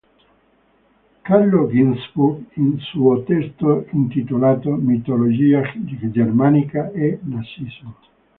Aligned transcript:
Carlo 1.27 1.69
Ginzburg, 1.69 2.45
in 2.55 2.65
un 2.69 2.79
suo 2.79 3.21
testo 3.21 3.85
intitolato 3.91 4.71
"Mitologia 4.71 5.61
germanica 6.11 6.89
e 6.89 7.19
nazismo. 7.21 7.97